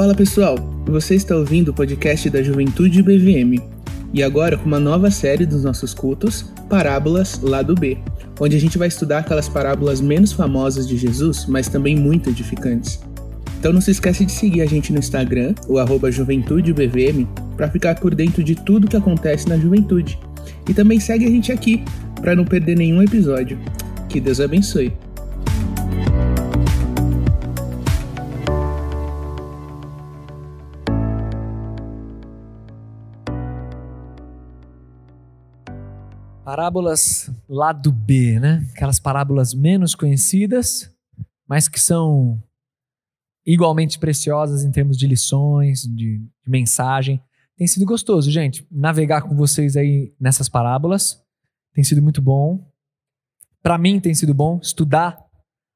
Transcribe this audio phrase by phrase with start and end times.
[0.00, 3.62] Fala pessoal, você está ouvindo o podcast da Juventude BVM
[4.14, 7.98] e agora com uma nova série dos nossos cultos, Parábolas Lado B,
[8.40, 12.98] onde a gente vai estudar aquelas parábolas menos famosas de Jesus, mas também muito edificantes.
[13.58, 17.96] Então não se esquece de seguir a gente no Instagram, o arroba JuventudeBVM, para ficar
[17.96, 20.18] por dentro de tudo que acontece na juventude.
[20.66, 21.84] E também segue a gente aqui,
[22.22, 23.58] para não perder nenhum episódio.
[24.08, 24.94] Que Deus abençoe.
[36.60, 38.68] Parábolas lado B, né?
[38.72, 40.94] Aquelas parábolas menos conhecidas,
[41.48, 42.38] mas que são
[43.46, 47.18] igualmente preciosas em termos de lições, de, de mensagem.
[47.56, 51.24] Tem sido gostoso, gente, navegar com vocês aí nessas parábolas.
[51.72, 52.70] Tem sido muito bom.
[53.62, 55.18] Para mim tem sido bom estudar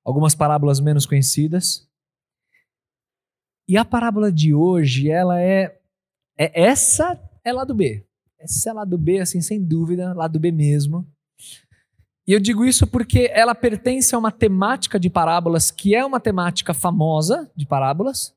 [0.04, 1.88] algumas parábolas menos conhecidas.
[3.66, 5.80] E a parábola de hoje, ela é,
[6.38, 8.06] é essa é lado B.
[8.44, 11.08] Essa é lado B, assim, sem dúvida, lado B mesmo.
[12.26, 16.20] E eu digo isso porque ela pertence a uma temática de parábolas que é uma
[16.20, 18.36] temática famosa de parábolas.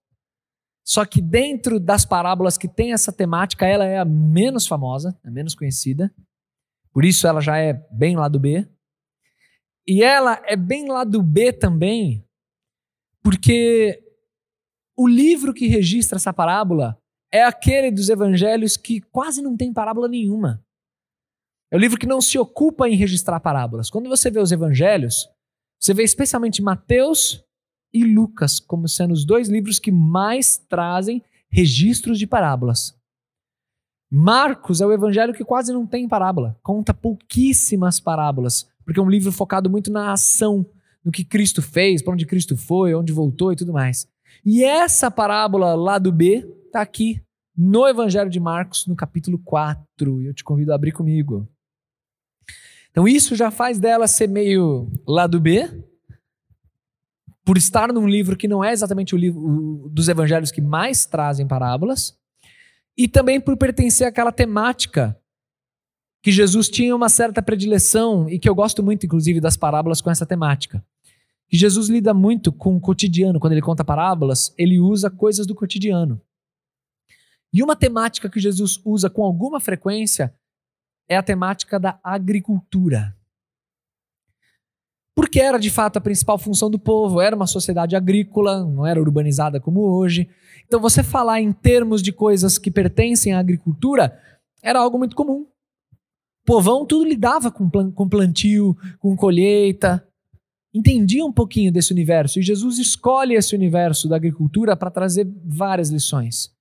[0.86, 5.30] Só que dentro das parábolas que tem essa temática, ela é a menos famosa, a
[5.30, 6.14] menos conhecida.
[6.94, 8.66] Por isso ela já é bem lado B.
[9.86, 12.25] E ela é bem lado B também,
[13.21, 14.02] porque
[14.97, 16.97] o livro que registra essa parábola
[17.31, 20.64] é aquele dos evangelhos que quase não tem parábola nenhuma.
[21.72, 23.89] É o livro que não se ocupa em registrar parábolas.
[23.89, 25.28] Quando você vê os evangelhos,
[25.80, 27.44] você vê especialmente Mateus
[27.94, 32.95] e Lucas como sendo os dois livros que mais trazem registros de parábolas.
[34.09, 39.09] Marcos é o evangelho que quase não tem parábola, conta pouquíssimas parábolas, porque é um
[39.09, 40.66] livro focado muito na ação,
[41.03, 44.08] no que Cristo fez, para onde Cristo foi, onde voltou e tudo mais.
[44.45, 47.22] E essa parábola lá do B está aqui
[47.55, 50.22] no Evangelho de Marcos, no capítulo 4.
[50.22, 51.50] E eu te convido a abrir comigo.
[52.92, 55.67] Então isso já faz dela ser meio lado B,
[57.45, 61.48] por estar num livro que não é exatamente o livro dos evangelhos que mais trazem
[61.48, 62.17] parábolas,
[62.98, 65.17] e também por pertencer àquela temática
[66.22, 70.10] que Jesus tinha uma certa predileção e que eu gosto muito, inclusive, das parábolas com
[70.10, 70.83] essa temática.
[71.48, 75.56] Que Jesus lida muito com o cotidiano, quando ele conta parábolas, ele usa coisas do
[75.56, 76.20] cotidiano.
[77.53, 80.33] E uma temática que Jesus usa com alguma frequência
[81.08, 83.15] é a temática da agricultura.
[85.15, 88.99] Porque era de fato a principal função do povo, era uma sociedade agrícola, não era
[88.99, 90.30] urbanizada como hoje.
[90.65, 94.21] Então você falar em termos de coisas que pertencem à agricultura
[94.61, 95.47] era algo muito comum.
[96.43, 97.67] O povão tudo lidava com,
[98.08, 100.08] plantio, com colheita,
[100.73, 102.39] entendia um pouquinho desse universo.
[102.39, 106.55] E Jesus escolhe esse universo da agricultura para trazer várias lições.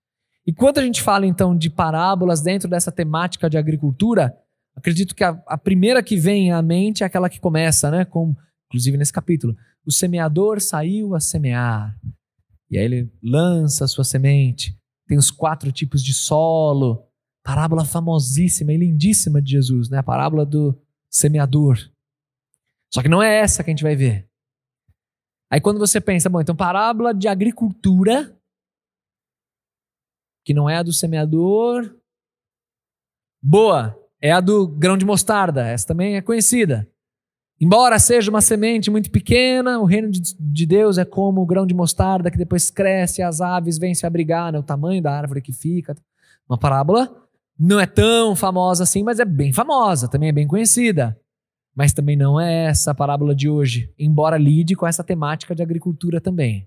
[0.46, 4.36] E quando a gente fala então de parábolas dentro dessa temática de agricultura,
[4.76, 8.34] acredito que a, a primeira que vem à mente é aquela que começa, né, com,
[8.68, 11.98] inclusive nesse capítulo, o semeador saiu a semear.
[12.70, 14.76] E aí ele lança a sua semente.
[15.06, 17.04] Tem os quatro tipos de solo.
[17.44, 19.98] Parábola famosíssima e lindíssima de Jesus, né?
[19.98, 20.76] A parábola do
[21.08, 21.78] semeador.
[22.92, 24.28] Só que não é essa que a gente vai ver.
[25.50, 28.35] Aí quando você pensa, bom, então parábola de agricultura,
[30.46, 31.92] que não é a do semeador.
[33.42, 36.88] Boa, é a do grão de mostarda, essa também é conhecida.
[37.60, 41.74] Embora seja uma semente muito pequena, o reino de Deus é como o grão de
[41.74, 44.58] mostarda que depois cresce, as aves vêm se abrigar, né?
[44.58, 45.96] o tamanho da árvore que fica.
[46.48, 47.10] Uma parábola
[47.58, 51.18] não é tão famosa assim, mas é bem famosa, também é bem conhecida.
[51.74, 55.62] Mas também não é essa a parábola de hoje, embora lide com essa temática de
[55.62, 56.66] agricultura também.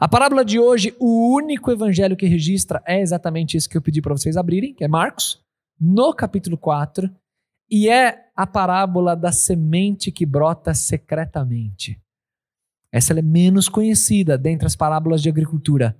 [0.00, 4.00] A parábola de hoje, o único evangelho que registra é exatamente isso que eu pedi
[4.00, 5.42] para vocês abrirem, que é Marcos,
[5.80, 7.10] no capítulo 4,
[7.68, 12.00] e é a parábola da semente que brota secretamente.
[12.92, 15.98] Essa é menos conhecida dentre as parábolas de agricultura.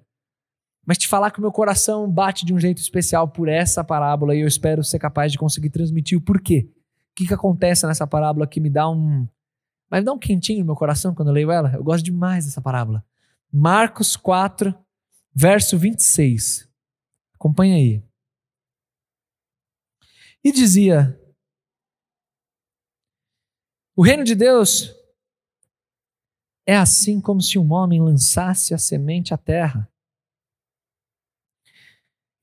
[0.87, 4.33] Mas te falar que o meu coração bate de um jeito especial por essa parábola
[4.35, 6.71] e eu espero ser capaz de conseguir transmitir o porquê.
[7.11, 9.27] O que, que acontece nessa parábola que me dá um.
[9.91, 11.73] Mas me dá um quentinho no meu coração quando eu leio ela?
[11.75, 13.05] Eu gosto demais dessa parábola.
[13.53, 14.75] Marcos 4,
[15.35, 16.69] verso 26.
[17.35, 18.03] Acompanha aí.
[20.45, 21.19] E dizia:
[23.97, 24.95] O reino de Deus
[26.67, 29.91] é assim como se um homem lançasse a semente à terra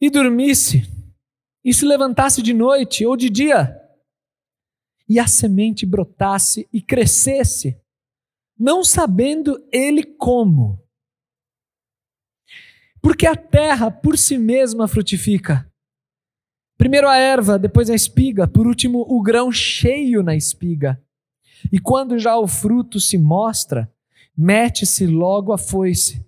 [0.02, 0.84] e dormisse,
[1.64, 3.82] e se levantasse de noite ou de dia,
[5.08, 7.80] e a semente brotasse e crescesse,
[8.58, 10.85] não sabendo ele como.
[13.06, 15.72] Porque a terra por si mesma frutifica.
[16.76, 21.00] Primeiro a erva, depois a espiga, por último o grão cheio na espiga.
[21.72, 23.94] E quando já o fruto se mostra,
[24.36, 26.26] mete-se logo a foice,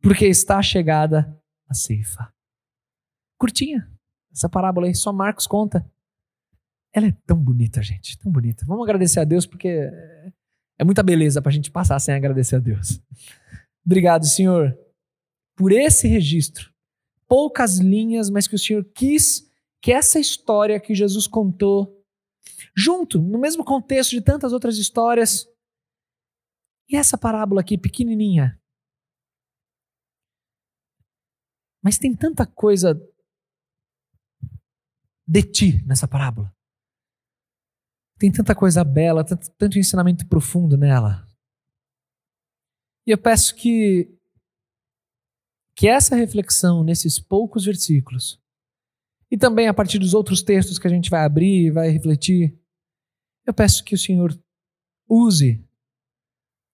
[0.00, 1.38] porque está chegada
[1.68, 2.32] a ceifa.
[3.38, 3.86] Curtinha,
[4.32, 5.86] essa parábola aí, só Marcos conta.
[6.90, 8.64] Ela é tão bonita, gente, tão bonita.
[8.64, 9.90] Vamos agradecer a Deus, porque
[10.78, 12.98] é muita beleza para a gente passar sem agradecer a Deus.
[13.84, 14.74] Obrigado, Senhor,
[15.56, 16.72] por esse registro.
[17.26, 22.02] Poucas linhas, mas que o Senhor quis que essa história que Jesus contou,
[22.74, 25.46] junto, no mesmo contexto de tantas outras histórias,
[26.88, 28.60] e essa parábola aqui, pequenininha.
[31.82, 32.94] Mas tem tanta coisa
[35.26, 36.54] de ti nessa parábola.
[38.18, 41.26] Tem tanta coisa bela, tanto, tanto ensinamento profundo nela.
[43.06, 44.13] E eu peço que
[45.76, 48.40] que essa reflexão nesses poucos versículos
[49.30, 52.56] e também a partir dos outros textos que a gente vai abrir e vai refletir,
[53.46, 54.38] eu peço que o Senhor
[55.08, 55.64] use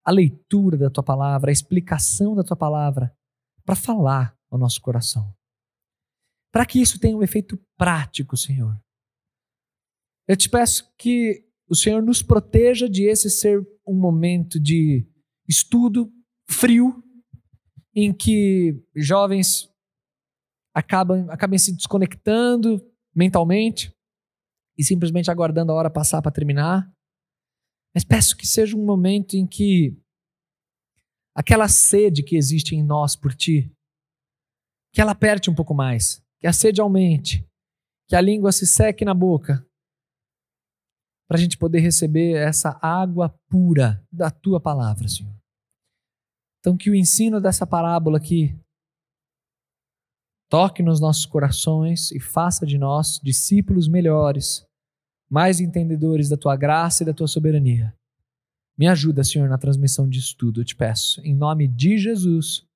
[0.04, 3.16] a leitura da tua palavra, a explicação da tua palavra
[3.64, 5.34] para falar ao nosso coração.
[6.52, 8.78] Para que isso tenha um efeito prático, Senhor.
[10.26, 15.06] Eu te peço que o Senhor nos proteja de esse ser um momento de
[15.48, 16.12] estudo
[16.48, 17.02] frio,
[17.94, 19.70] em que jovens
[20.74, 22.80] acabam, acabem se desconectando
[23.14, 23.94] mentalmente
[24.78, 26.90] e simplesmente aguardando a hora passar para terminar.
[27.94, 29.96] Mas peço que seja um momento em que
[31.34, 33.72] aquela sede que existe em nós por ti,
[34.92, 37.46] que ela aperte um pouco mais, que a sede aumente,
[38.08, 39.66] que a língua se seque na boca,
[41.28, 45.39] para a gente poder receber essa água pura da tua palavra, Senhor.
[46.60, 48.54] Então, que o ensino dessa parábola aqui
[50.50, 54.66] toque nos nossos corações e faça de nós discípulos melhores
[55.30, 57.94] mais entendedores da tua graça e da tua soberania.
[58.76, 61.20] Me ajuda, Senhor, na transmissão disso tudo, eu te peço.
[61.20, 62.66] Em nome de Jesus.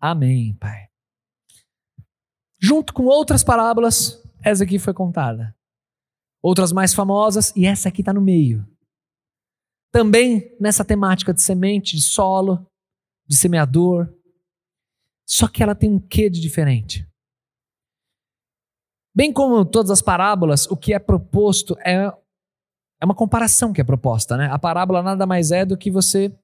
[0.00, 0.88] Amém, Pai.
[2.58, 5.54] Junto com outras parábolas, essa aqui foi contada.
[6.42, 8.66] Outras mais famosas, e essa aqui está no meio.
[9.92, 12.66] Também nessa temática de semente, de solo,
[13.30, 14.12] de semeador.
[15.24, 17.06] Só que ela tem um quê de diferente.
[19.14, 22.12] Bem como todas as parábolas, o que é proposto é,
[23.00, 24.36] é uma comparação que é proposta.
[24.36, 24.48] Né?
[24.50, 26.36] A parábola nada mais é do que você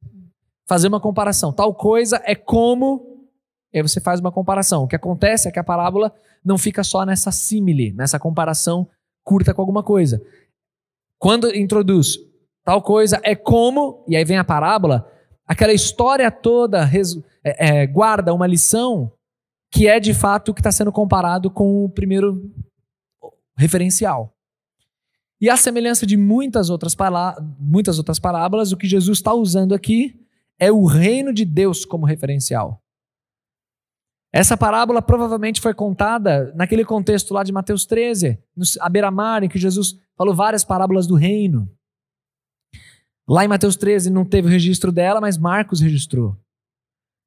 [0.69, 1.53] fazer uma comparação.
[1.53, 3.27] Tal coisa é como.
[3.73, 4.85] E aí você faz uma comparação.
[4.85, 8.89] O que acontece é que a parábola não fica só nessa símile, nessa comparação
[9.25, 10.23] curta com alguma coisa.
[11.19, 12.17] Quando introduz
[12.65, 15.11] tal coisa é como, e aí vem a parábola,
[15.47, 16.89] aquela história toda
[17.45, 19.13] é, é, guarda uma lição
[19.71, 22.51] que é de fato o que está sendo comparado com o primeiro
[23.57, 24.35] referencial.
[25.41, 26.97] E a semelhança de muitas outras,
[27.59, 30.19] muitas outras parábolas, o que Jesus está usando aqui
[30.59, 32.83] é o reino de Deus como referencial.
[34.33, 38.39] Essa parábola provavelmente foi contada naquele contexto lá de Mateus 13,
[38.81, 41.71] à beira-mar, em que Jesus falou várias parábolas do reino.
[43.29, 46.37] Lá em Mateus 13 não teve o registro dela, mas Marcos registrou.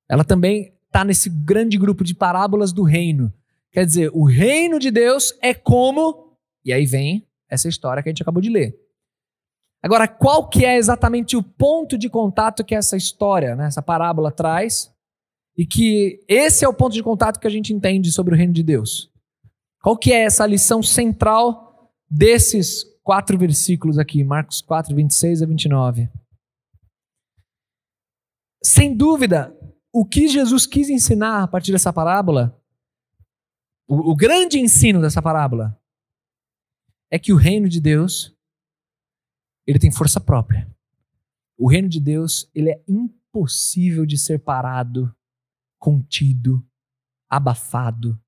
[0.09, 3.33] Ela também está nesse grande grupo de parábolas do reino.
[3.71, 6.35] Quer dizer, o reino de Deus é como.
[6.65, 8.75] E aí vem essa história que a gente acabou de ler.
[9.81, 14.31] Agora, qual que é exatamente o ponto de contato que essa história, né, essa parábola
[14.31, 14.91] traz?
[15.57, 18.53] E que esse é o ponto de contato que a gente entende sobre o reino
[18.53, 19.11] de Deus.
[19.81, 26.11] Qual que é essa lição central desses quatro versículos aqui, Marcos 4, 26 a 29?
[28.63, 29.51] Sem dúvida,
[29.91, 32.55] o que Jesus quis ensinar a partir dessa parábola,
[33.87, 35.75] o, o grande ensino dessa parábola,
[37.09, 38.37] é que o reino de Deus
[39.65, 40.71] ele tem força própria.
[41.57, 45.11] O reino de Deus ele é impossível de ser parado,
[45.79, 46.63] contido,
[47.27, 48.21] abafado.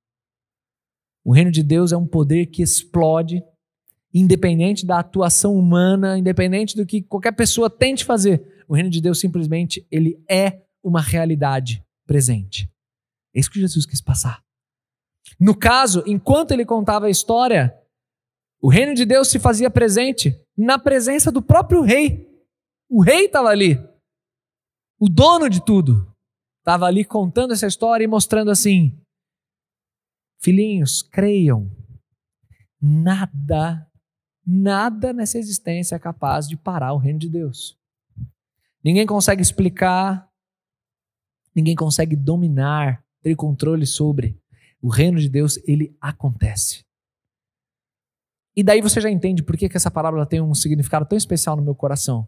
[1.24, 3.44] O reino de Deus é um poder que explode,
[4.14, 8.64] independente da atuação humana, independente do que qualquer pessoa tente fazer.
[8.68, 12.70] O reino de Deus simplesmente ele é uma realidade presente.
[13.34, 14.44] É isso que Jesus quis passar.
[15.40, 17.76] No caso, enquanto ele contava a história,
[18.62, 22.30] o reino de Deus se fazia presente na presença do próprio rei.
[22.90, 23.78] O rei estava ali.
[25.00, 26.14] O dono de tudo
[26.60, 28.96] estava ali contando essa história e mostrando assim:
[30.42, 31.72] Filhinhos, creiam.
[32.80, 33.91] Nada,
[34.46, 37.78] nada nessa existência é capaz de parar o reino de Deus.
[38.84, 40.32] Ninguém consegue explicar
[41.56, 44.40] Ninguém consegue dominar ter controle sobre.
[44.82, 46.84] O reino de Deus, ele acontece.
[48.56, 51.56] E daí você já entende por que, que essa parábola tem um significado tão especial
[51.56, 52.28] no meu coração.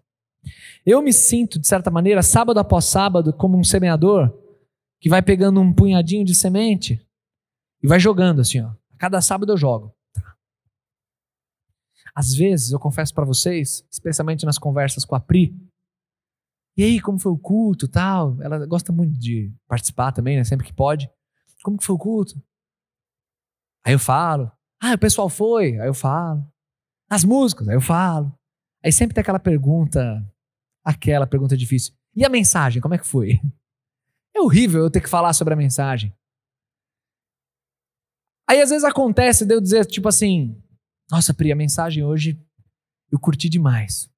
[0.85, 4.31] Eu me sinto, de certa maneira, sábado após sábado, como um semeador
[4.99, 7.01] que vai pegando um punhadinho de semente
[7.81, 8.67] e vai jogando assim, ó.
[8.67, 9.93] A cada sábado eu jogo.
[12.15, 15.55] Às vezes, eu confesso para vocês, especialmente nas conversas com a Pri,
[16.75, 18.41] e aí, como foi o culto tal?
[18.41, 20.43] Ela gosta muito de participar também, né?
[20.43, 21.09] Sempre que pode.
[21.63, 22.41] Como que foi o culto?
[23.85, 24.51] Aí eu falo.
[24.81, 25.79] Ah, o pessoal foi.
[25.79, 26.43] Aí eu falo.
[27.09, 27.69] As músicas.
[27.69, 28.33] Aí eu falo.
[28.83, 30.01] Aí sempre tem aquela pergunta,
[30.83, 31.93] aquela pergunta difícil.
[32.15, 33.39] E a mensagem, como é que foi?
[34.35, 36.11] É horrível eu ter que falar sobre a mensagem.
[38.49, 40.59] Aí às vezes acontece de eu dizer, tipo assim,
[41.13, 42.39] nossa, Pri, a mensagem hoje
[43.11, 44.09] eu curti demais.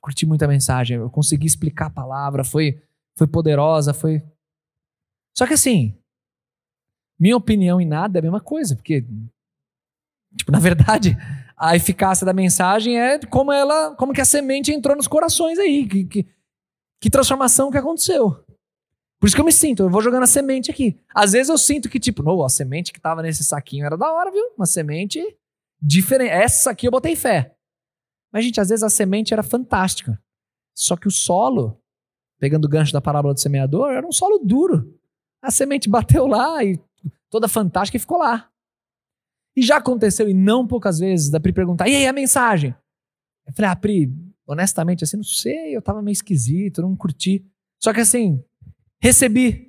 [0.00, 2.82] Curti muito a mensagem, eu consegui explicar a palavra, foi,
[3.14, 4.22] foi poderosa, foi.
[5.36, 5.94] Só que assim,
[7.18, 9.04] minha opinião em nada é a mesma coisa, porque,
[10.34, 11.14] tipo, na verdade,
[11.54, 15.86] a eficácia da mensagem é como ela, como que a semente entrou nos corações aí,
[15.86, 16.26] que, que,
[17.02, 18.42] que transformação que aconteceu.
[19.18, 20.98] Por isso que eu me sinto, eu vou jogando a semente aqui.
[21.14, 24.10] Às vezes eu sinto que, tipo, não, a semente que tava nesse saquinho era da
[24.10, 24.54] hora, viu?
[24.56, 25.36] Uma semente
[25.80, 26.30] diferente.
[26.30, 27.54] Essa aqui eu botei fé.
[28.32, 30.20] Mas, gente, às vezes a semente era fantástica.
[30.74, 31.80] Só que o solo,
[32.38, 34.98] pegando o gancho da parábola do semeador, era um solo duro.
[35.42, 36.78] A semente bateu lá e
[37.28, 38.50] toda fantástica e ficou lá.
[39.56, 42.74] E já aconteceu, e não poucas vezes, da Pri perguntar: e aí a mensagem?
[43.46, 44.12] Eu falei: ah, Pri,
[44.46, 47.44] honestamente, assim, não sei, eu tava meio esquisito, não curti.
[47.82, 48.42] Só que assim,
[49.02, 49.68] recebi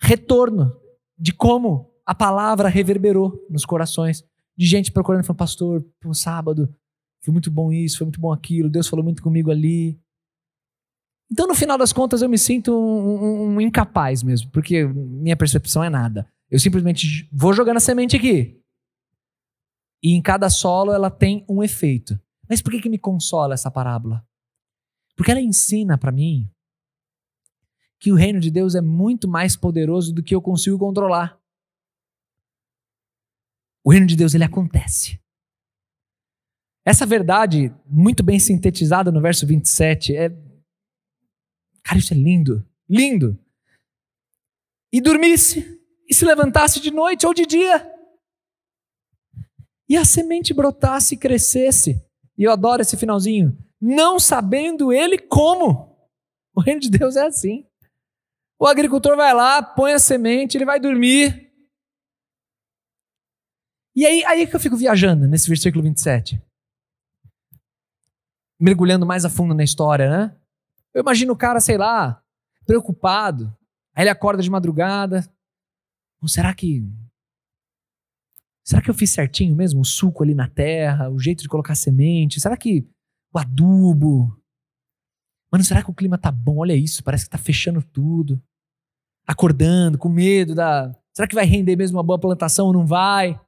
[0.00, 0.72] retorno
[1.18, 4.24] de como a palavra reverberou nos corações
[4.60, 6.70] de gente procurando, falando, pastor, um sábado,
[7.24, 9.98] foi muito bom isso, foi muito bom aquilo, Deus falou muito comigo ali.
[11.32, 15.34] Então, no final das contas, eu me sinto um, um, um incapaz mesmo, porque minha
[15.34, 16.30] percepção é nada.
[16.50, 18.60] Eu simplesmente vou jogando a semente aqui.
[20.02, 22.20] E em cada solo ela tem um efeito.
[22.46, 24.22] Mas por que, que me consola essa parábola?
[25.16, 26.50] Porque ela ensina para mim
[27.98, 31.39] que o reino de Deus é muito mais poderoso do que eu consigo controlar.
[33.84, 35.20] O reino de Deus ele acontece.
[36.84, 40.30] Essa verdade, muito bem sintetizada no verso 27, é.
[41.84, 42.66] Cara, isso é lindo.
[42.88, 43.38] Lindo.
[44.92, 47.90] E dormisse, e se levantasse de noite ou de dia,
[49.90, 52.00] e a semente brotasse e crescesse.
[52.38, 53.58] E eu adoro esse finalzinho.
[53.80, 55.96] Não sabendo ele como.
[56.54, 57.66] O reino de Deus é assim.
[58.56, 61.49] O agricultor vai lá, põe a semente, ele vai dormir.
[63.94, 66.40] E aí, aí que eu fico viajando nesse versículo 27.
[68.60, 70.36] Mergulhando mais a fundo na história, né?
[70.94, 72.22] Eu imagino o cara, sei lá,
[72.66, 73.56] preocupado.
[73.94, 75.26] Aí ele acorda de madrugada.
[76.20, 76.84] Ou será que.
[78.64, 79.80] Será que eu fiz certinho mesmo?
[79.80, 82.40] O suco ali na terra, o jeito de colocar semente?
[82.40, 82.86] Será que
[83.32, 84.36] o adubo?
[85.50, 86.58] Mano, será que o clima tá bom?
[86.58, 88.40] Olha isso, parece que tá fechando tudo
[89.30, 90.94] acordando, com medo da.
[91.14, 93.40] Será que vai render mesmo uma boa plantação ou não vai?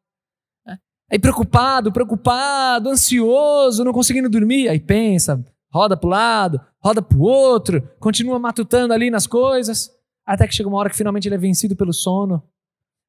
[1.13, 4.71] Aí preocupado, preocupado, ansioso, não conseguindo dormir.
[4.71, 9.95] Aí pensa, roda para o lado, roda para o outro, continua matutando ali nas coisas,
[10.25, 12.43] até que chega uma hora que finalmente ele é vencido pelo sono.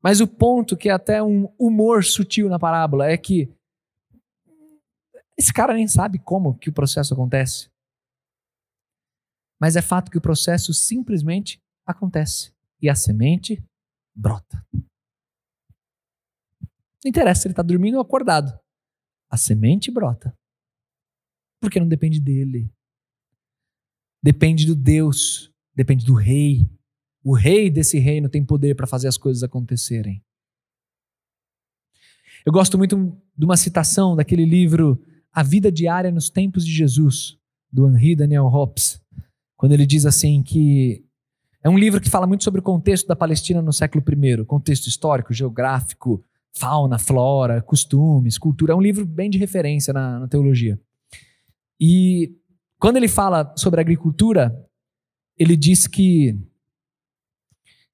[0.04, 3.50] Mas o ponto que é até um humor sutil na parábola é que
[5.38, 7.70] esse cara nem sabe como que o processo acontece.
[9.62, 13.64] Mas é fato que o processo simplesmente acontece e a semente
[14.14, 14.62] brota.
[17.04, 18.58] Não interessa se ele está dormindo ou acordado.
[19.30, 20.36] A semente brota.
[21.60, 22.72] Porque não depende dele.
[24.22, 26.70] Depende do Deus, depende do rei.
[27.24, 30.24] O rei desse reino tem poder para fazer as coisas acontecerem.
[32.46, 37.38] Eu gosto muito de uma citação daquele livro A Vida Diária nos Tempos de Jesus,
[37.72, 39.02] do Henri Daniel Hobbes,
[39.56, 41.06] quando ele diz assim que
[41.64, 44.88] é um livro que fala muito sobre o contexto da Palestina no século I, contexto
[44.88, 46.24] histórico, geográfico,
[46.56, 48.74] fauna, flora, costumes, cultura.
[48.74, 50.80] É um livro bem de referência na, na teologia.
[51.80, 52.36] E
[52.80, 54.54] quando ele fala sobre agricultura,
[55.38, 56.38] ele diz que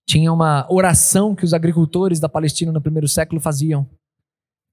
[0.06, 3.90] tinha uma oração que os agricultores da Palestina no primeiro século faziam,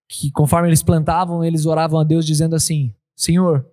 [0.09, 3.71] que conforme eles plantavam, eles oravam a Deus dizendo assim: Senhor,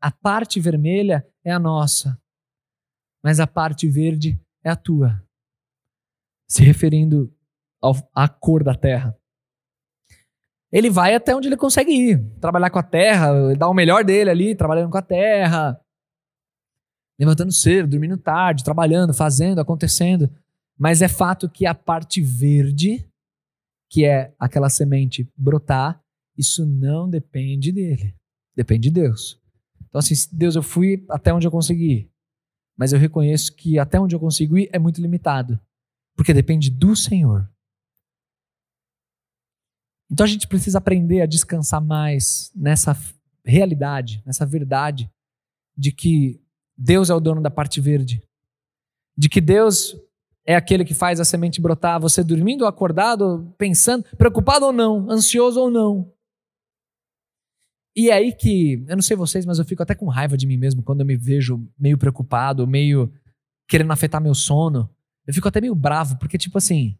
[0.00, 2.16] a parte vermelha é a nossa,
[3.22, 5.22] mas a parte verde é a tua.
[6.48, 7.34] Se referindo
[8.14, 9.16] à cor da terra.
[10.76, 14.28] Ele vai até onde ele consegue ir, trabalhar com a terra, dar o melhor dele
[14.28, 15.80] ali, trabalhando com a terra,
[17.18, 20.30] levantando cedo, dormindo tarde, trabalhando, fazendo, acontecendo.
[20.78, 23.08] Mas é fato que a parte verde,
[23.88, 25.98] que é aquela semente brotar,
[26.36, 28.14] isso não depende dele.
[28.54, 29.40] Depende de Deus.
[29.88, 32.10] Então, assim, Deus, eu fui até onde eu consegui.
[32.76, 35.58] Mas eu reconheço que até onde eu consigo ir é muito limitado.
[36.14, 37.50] Porque depende do Senhor.
[40.10, 42.96] Então a gente precisa aprender a descansar mais nessa
[43.44, 45.10] realidade, nessa verdade
[45.76, 46.40] de que
[46.76, 48.22] Deus é o dono da parte verde.
[49.16, 49.96] De que Deus
[50.44, 55.10] é aquele que faz a semente brotar, você dormindo ou acordado, pensando, preocupado ou não,
[55.10, 56.12] ansioso ou não.
[57.96, 60.46] E é aí que, eu não sei vocês, mas eu fico até com raiva de
[60.46, 63.10] mim mesmo quando eu me vejo meio preocupado, meio
[63.66, 64.88] querendo afetar meu sono.
[65.26, 66.96] Eu fico até meio bravo, porque, tipo assim,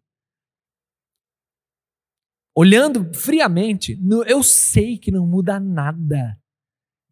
[2.56, 6.40] olhando friamente, eu sei que não muda nada.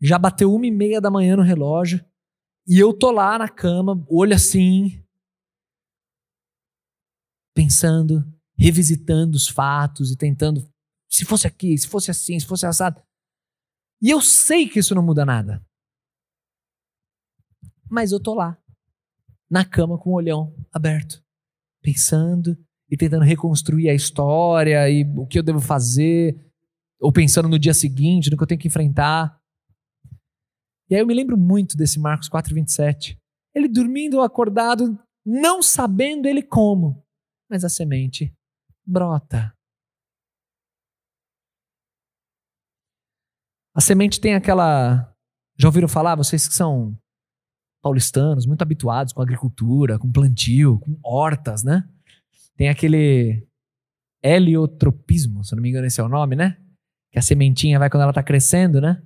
[0.01, 2.03] Já bateu uma e meia da manhã no relógio
[2.67, 5.05] e eu tô lá na cama, olho assim,
[7.55, 8.25] pensando,
[8.57, 10.67] revisitando os fatos e tentando,
[11.11, 13.03] se fosse aqui, se fosse assim, se fosse assado.
[14.01, 15.63] E eu sei que isso não muda nada.
[17.91, 18.59] Mas eu tô lá,
[19.49, 21.23] na cama com o olhão aberto,
[21.83, 22.57] pensando
[22.95, 26.41] e tentando reconstruir a história e o que eu devo fazer,
[27.01, 29.37] ou pensando no dia seguinte, no que eu tenho que enfrentar.
[30.89, 33.19] E aí eu me lembro muito desse Marcos 4:27.
[33.53, 34.97] Ele dormindo acordado,
[35.27, 37.05] não sabendo ele como,
[37.51, 38.33] mas a semente
[38.87, 39.53] brota.
[43.75, 45.13] A semente tem aquela.
[45.59, 46.15] Já ouviram falar?
[46.15, 46.97] Vocês que são
[47.83, 51.89] paulistanos, muito habituados com agricultura, com plantio, com hortas, né?
[52.57, 53.47] Tem aquele
[54.23, 56.57] heliotropismo, se não me engano esse é o nome, né?
[57.11, 59.03] Que a sementinha vai quando ela está crescendo, né?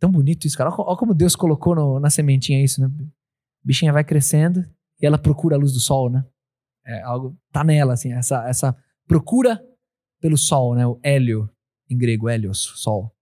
[0.00, 0.70] Tão bonito isso, cara.
[0.76, 2.90] Olha como Deus colocou no, na sementinha isso, né?
[3.62, 4.68] Bichinha vai crescendo
[5.00, 6.26] e ela procura a luz do sol, né?
[6.84, 9.64] É algo, tá nela, assim, essa, essa procura
[10.20, 10.84] pelo sol, né?
[10.84, 11.48] O hélio,
[11.88, 13.14] em grego, hélios, sol.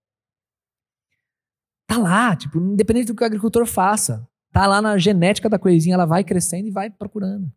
[1.85, 4.27] Tá lá, tipo, independente do que o agricultor faça.
[4.51, 7.51] Tá lá na genética da coisinha, ela vai crescendo e vai procurando.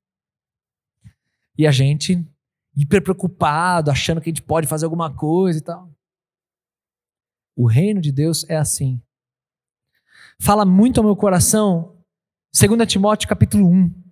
[1.57, 2.27] E a gente
[2.77, 5.90] hiper preocupado, achando que a gente pode fazer alguma coisa e tal.
[7.57, 9.01] O reino de Deus é assim.
[10.40, 11.97] Fala muito ao meu coração
[12.53, 14.05] 2 Timóteo capítulo 1.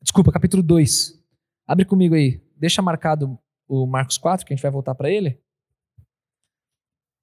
[0.00, 1.20] Desculpa, capítulo 2.
[1.66, 2.40] Abre comigo aí.
[2.56, 5.40] Deixa marcado o Marcos 4, que a gente vai voltar para ele.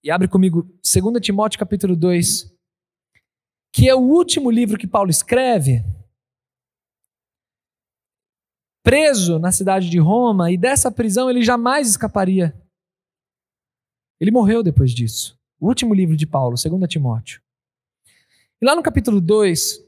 [0.04, 2.54] E abre comigo 2 Timóteo capítulo 2,
[3.74, 5.86] que é o último livro que Paulo escreve
[8.84, 12.56] preso na cidade de Roma e dessa prisão ele jamais escaparia.
[14.20, 15.40] Ele morreu depois disso.
[15.60, 17.42] O último livro de Paulo, 2 Timóteo.
[18.62, 19.80] E lá no capítulo 2,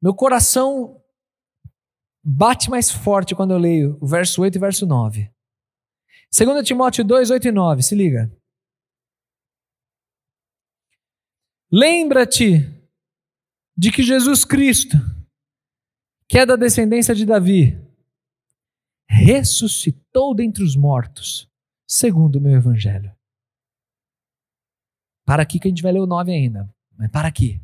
[0.00, 1.02] meu coração
[2.22, 5.30] bate mais forte quando eu leio o verso 8 e verso 9.
[6.30, 8.30] 2 Timóteo 2, 8 e 9, se liga.
[11.70, 12.66] Lembra-te
[13.76, 14.96] de que Jesus Cristo,
[16.28, 17.80] que é da descendência de Davi,
[19.08, 21.50] ressuscitou dentre os mortos,
[21.86, 23.16] segundo o meu evangelho.
[25.24, 27.60] Para aqui que a gente vai ler o 9 ainda, mas para aqui.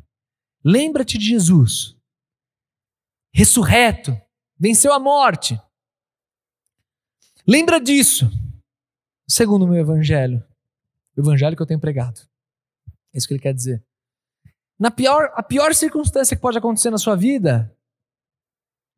[0.63, 1.95] Lembra-te de Jesus,
[3.31, 4.19] ressurreto,
[4.57, 5.61] venceu a morte.
[7.47, 8.27] Lembra disso,
[9.27, 10.43] segundo o meu evangelho,
[11.15, 12.19] o evangelho que eu tenho pregado.
[13.13, 13.85] É isso que ele quer dizer.
[14.79, 17.71] Na pior, a pior circunstância que pode acontecer na sua vida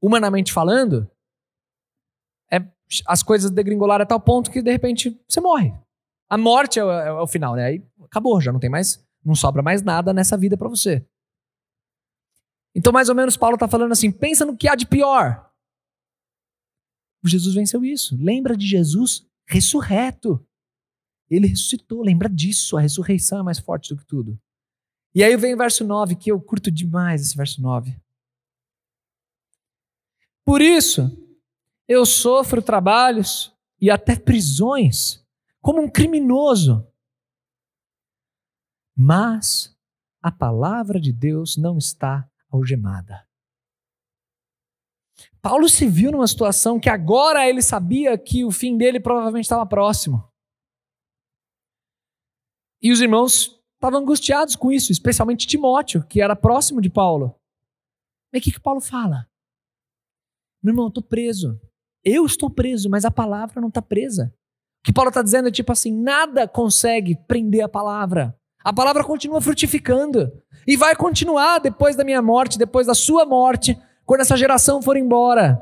[0.02, 1.10] humanamente falando,
[2.52, 2.66] é
[3.06, 5.74] as coisas degringolar a tal ponto que de repente você morre.
[6.30, 7.66] A morte é o, é o final, né?
[7.66, 11.06] Aí acabou, já não tem mais, não sobra mais nada nessa vida para você.
[12.76, 15.52] Então, mais ou menos, Paulo está falando assim: pensa no que há de pior.
[17.26, 18.16] Jesus venceu isso.
[18.20, 20.46] Lembra de Jesus ressurreto.
[21.30, 22.78] Ele ressuscitou, lembra disso.
[22.78, 24.40] A ressurreição é mais forte do que tudo.
[25.14, 28.00] E aí vem o verso 9, que eu curto demais esse verso 9.
[30.48, 31.12] Por isso,
[31.90, 35.22] eu sofro trabalhos e até prisões,
[35.60, 36.90] como um criminoso.
[38.96, 39.78] Mas
[40.22, 43.28] a palavra de Deus não está algemada.
[45.42, 49.66] Paulo se viu numa situação que agora ele sabia que o fim dele provavelmente estava
[49.66, 50.32] próximo.
[52.82, 57.38] E os irmãos estavam angustiados com isso, especialmente Timóteo, que era próximo de Paulo.
[58.32, 59.28] Mas o que, que Paulo fala?
[60.67, 61.58] Meu irmão, eu estou preso.
[62.03, 64.34] Eu estou preso, mas a palavra não está presa.
[64.82, 68.38] O que Paulo está dizendo é tipo assim: nada consegue prender a palavra.
[68.65, 70.30] A palavra continua frutificando.
[70.67, 74.97] E vai continuar depois da minha morte, depois da sua morte, quando essa geração for
[74.97, 75.58] embora.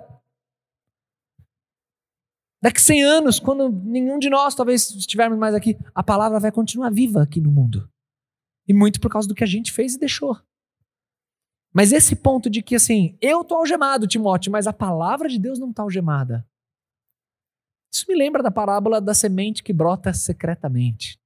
[2.60, 6.90] Daqui 100 anos, quando nenhum de nós talvez estivermos mais aqui, a palavra vai continuar
[6.90, 7.88] viva aqui no mundo.
[8.68, 10.36] E muito por causa do que a gente fez e deixou.
[11.76, 15.60] Mas esse ponto de que assim, eu estou algemado, Timóteo, mas a palavra de Deus
[15.60, 16.48] não está algemada.
[17.94, 21.20] Isso me lembra da parábola da semente que brota secretamente.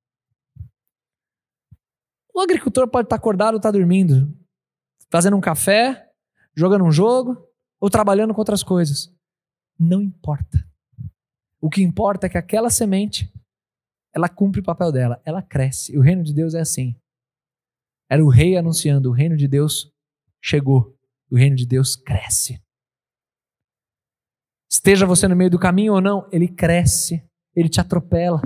[2.34, 4.36] O agricultor pode estar acordado ou estar dormindo,
[5.12, 6.12] fazendo um café,
[6.56, 7.48] jogando um jogo
[7.80, 9.14] ou trabalhando com outras coisas.
[9.78, 10.68] Não importa.
[11.62, 13.32] O que importa é que aquela semente,
[14.12, 15.96] ela cumpre o papel dela, ela cresce.
[15.96, 16.96] O reino de Deus é assim.
[18.10, 19.94] Era o rei anunciando: o reino de Deus
[20.42, 20.98] chegou,
[21.30, 22.62] o reino de Deus cresce.
[24.72, 27.24] Esteja você no meio do caminho ou não, ele cresce,
[27.56, 28.42] ele te atropela.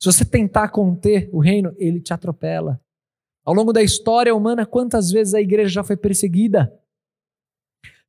[0.00, 2.80] Se você tentar conter o reino, ele te atropela.
[3.44, 6.72] Ao longo da história humana, quantas vezes a igreja já foi perseguida?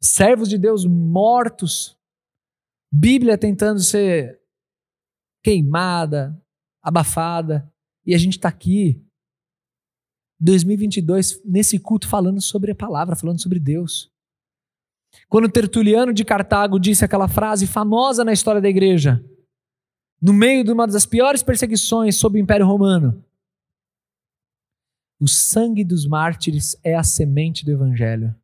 [0.01, 1.97] Servos de Deus mortos,
[2.91, 4.41] Bíblia tentando ser
[5.43, 6.39] queimada,
[6.81, 7.71] abafada,
[8.05, 9.05] e a gente está aqui,
[10.39, 14.11] 2022, nesse culto, falando sobre a palavra, falando sobre Deus.
[15.27, 19.23] Quando Tertuliano de Cartago disse aquela frase famosa na história da igreja,
[20.21, 23.23] no meio de uma das piores perseguições sob o Império Romano,
[25.19, 28.35] o sangue dos mártires é a semente do evangelho.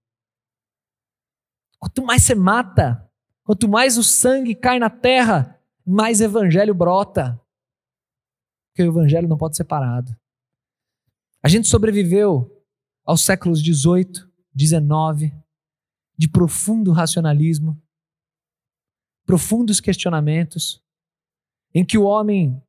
[1.79, 3.07] Quanto mais você mata,
[3.43, 7.39] quanto mais o sangue cai na terra, mais evangelho brota.
[8.69, 10.15] Porque o evangelho não pode ser parado.
[11.43, 12.49] A gente sobreviveu
[13.03, 15.33] aos séculos 18, 19,
[16.17, 17.77] de profundo racionalismo,
[19.25, 20.81] profundos questionamentos,
[21.73, 22.63] em que o homem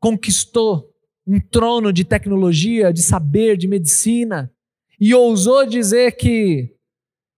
[0.00, 0.90] conquistou
[1.26, 4.50] um trono de tecnologia, de saber, de medicina,
[4.98, 6.74] e ousou dizer que,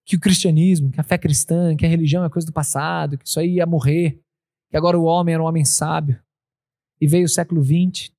[0.06, 3.26] que o cristianismo, que a fé cristã, que a religião é coisa do passado, que
[3.26, 4.22] isso aí ia morrer,
[4.70, 6.22] que agora o homem era um homem sábio.
[7.00, 8.12] E veio o século XX,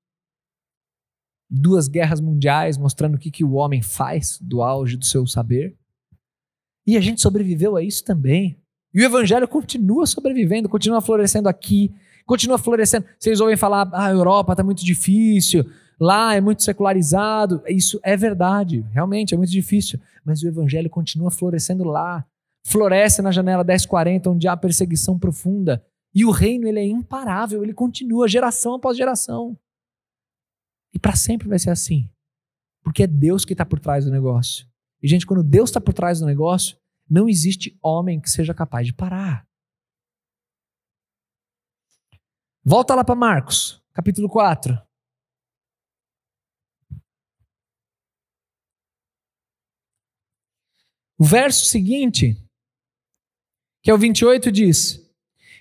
[1.52, 5.76] duas guerras mundiais mostrando o que, que o homem faz do auge do seu saber.
[6.88, 8.58] E a gente sobreviveu a isso também.
[8.94, 11.94] E o evangelho continua sobrevivendo, continua florescendo aqui,
[12.26, 13.06] continua florescendo.
[13.20, 15.66] Vocês ouvem falar, ah, a Europa está muito difícil,
[16.00, 17.62] lá é muito secularizado.
[17.68, 20.00] Isso é verdade, realmente é muito difícil.
[20.26, 22.26] Mas o evangelho continua florescendo lá.
[22.66, 25.84] Floresce na janela 1040, onde há perseguição profunda.
[26.14, 29.58] E o reino ele é imparável, ele continua geração após geração.
[30.94, 32.10] E para sempre vai ser assim.
[32.84, 34.68] Porque é Deus que está por trás do negócio.
[35.02, 36.78] E, gente, quando Deus está por trás do negócio,
[37.10, 39.48] não existe homem que seja capaz de parar.
[42.64, 44.80] Volta lá para Marcos, capítulo 4.
[51.18, 52.36] O verso seguinte,
[53.84, 55.00] que é o 28, diz: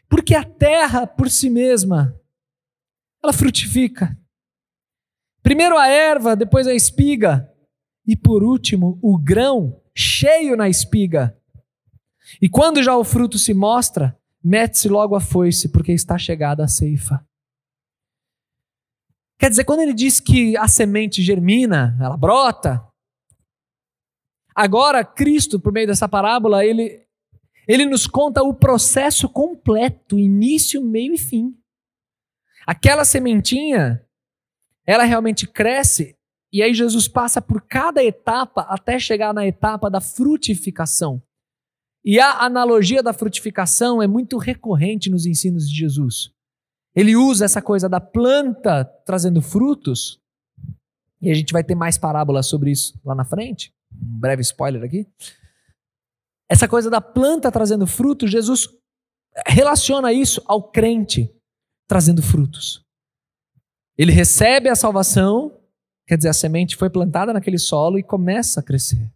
[0.08, 2.18] Porque a terra por si mesma,
[3.22, 4.19] ela frutifica.
[5.42, 7.50] Primeiro a erva, depois a espiga,
[8.06, 11.36] e por último o grão cheio na espiga.
[12.40, 16.68] E quando já o fruto se mostra, mete-se logo a foice, porque está chegada a
[16.68, 17.24] ceifa.
[19.38, 22.86] Quer dizer, quando ele diz que a semente germina, ela brota,
[24.54, 27.06] agora Cristo, por meio dessa parábola, ele,
[27.66, 31.56] ele nos conta o processo completo, início, meio e fim.
[32.66, 34.04] Aquela sementinha,
[34.90, 36.16] ela realmente cresce,
[36.52, 41.22] e aí Jesus passa por cada etapa até chegar na etapa da frutificação.
[42.04, 46.32] E a analogia da frutificação é muito recorrente nos ensinos de Jesus.
[46.92, 50.18] Ele usa essa coisa da planta trazendo frutos,
[51.22, 53.72] e a gente vai ter mais parábolas sobre isso lá na frente.
[53.94, 55.06] Um breve spoiler aqui.
[56.48, 58.68] Essa coisa da planta trazendo frutos, Jesus
[59.46, 61.32] relaciona isso ao crente
[61.86, 62.84] trazendo frutos.
[64.00, 65.60] Ele recebe a salvação,
[66.06, 69.12] quer dizer, a semente foi plantada naquele solo e começa a crescer.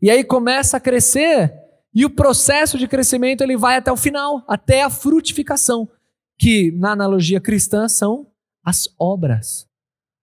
[0.00, 1.52] E aí começa a crescer
[1.92, 5.90] e o processo de crescimento ele vai até o final, até a frutificação,
[6.38, 8.30] que na analogia cristã são
[8.64, 9.68] as obras.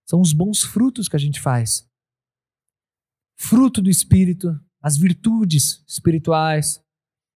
[0.06, 1.86] São os bons frutos que a gente faz.
[3.38, 6.82] Fruto do espírito, as virtudes espirituais,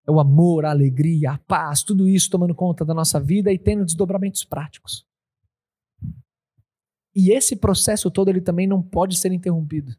[0.07, 3.59] é o amor, a alegria, a paz, tudo isso tomando conta da nossa vida e
[3.59, 5.08] tendo desdobramentos práticos.
[7.19, 9.93] E esse processo todo ele também não pode ser interrompido.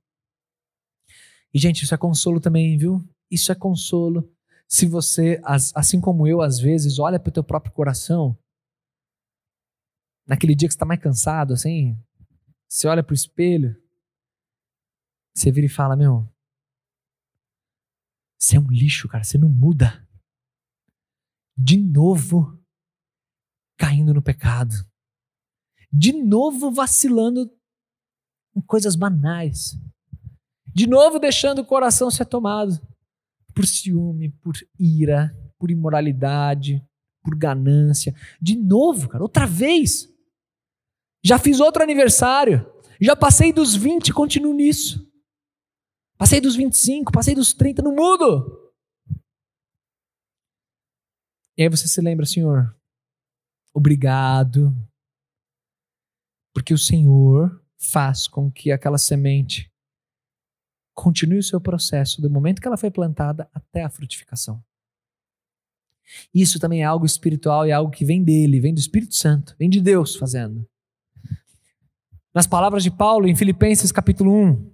[1.53, 3.07] E, gente, isso é consolo também, viu?
[3.31, 4.35] Isso é consolo.
[4.67, 5.39] Se você,
[5.75, 8.39] assim como eu, às vezes, olha para o teu próprio coração,
[10.27, 11.95] naquele dia que você está mais cansado, assim,
[12.67, 13.77] Você olha pro espelho,
[15.35, 16.27] você vira e fala: Meu,
[18.39, 20.09] você é um lixo, cara, você não muda.
[21.55, 22.59] De novo
[23.77, 24.90] caindo no pecado.
[25.93, 27.51] De novo vacilando
[28.57, 29.77] em coisas banais.
[30.73, 32.81] De novo deixando o coração ser tomado
[33.55, 36.83] por ciúme, por ira, por imoralidade,
[37.23, 38.15] por ganância.
[38.41, 40.09] De novo, cara, outra vez.
[41.23, 42.67] Já fiz outro aniversário.
[43.01, 45.07] Já passei dos 20 e continuo nisso.
[46.17, 48.73] Passei dos 25, passei dos 30, não mudo.
[51.57, 52.75] E aí você se lembra, Senhor,
[53.75, 54.75] obrigado,
[56.53, 59.71] porque o Senhor faz com que aquela semente
[60.95, 64.63] continue o seu processo do momento que ela foi plantada até a frutificação.
[66.35, 69.55] Isso também é algo espiritual e é algo que vem dele, vem do Espírito Santo,
[69.59, 70.69] vem de Deus fazendo.
[72.35, 74.71] Nas palavras de Paulo em Filipenses capítulo 1,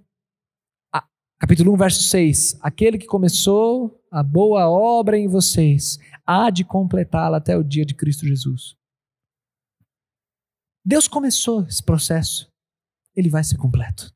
[1.39, 7.37] capítulo 1, verso 6, aquele que começou a boa obra em vocês, há de completá-la
[7.37, 8.76] até o dia de Cristo Jesus.
[10.87, 12.49] Deus começou esse processo,
[13.13, 14.09] ele vai ser completo.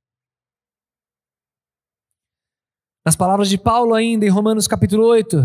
[3.06, 5.36] Nas palavras de Paulo ainda em Romanos capítulo 8,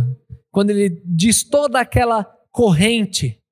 [0.52, 3.42] quando ele diz toda aquela corrente,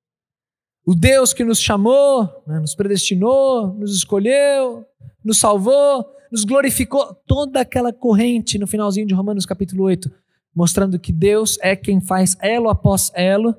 [0.85, 4.87] o Deus que nos chamou, né, nos predestinou, nos escolheu,
[5.21, 10.09] nos salvou, nos glorificou, toda aquela corrente no finalzinho de Romanos capítulo 8,
[10.55, 13.53] mostrando que Deus é quem faz elo após elo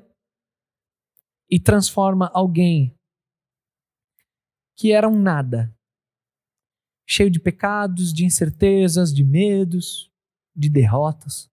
[1.47, 2.96] e transforma alguém
[4.77, 5.75] que era um nada,
[7.05, 10.11] cheio de pecados, de incertezas, de medos,
[10.55, 11.49] de derrotas,